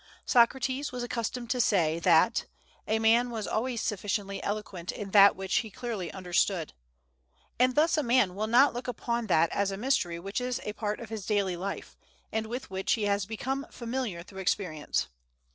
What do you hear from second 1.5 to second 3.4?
to say that "a man